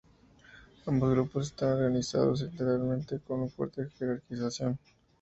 Ambos 0.87 1.11
grupos 1.11 1.45
están 1.45 1.73
organizados 1.73 2.41
internamente 2.41 3.19
con 3.19 3.41
una 3.41 3.49
fuerte 3.51 3.87
jerarquización. 3.99 4.79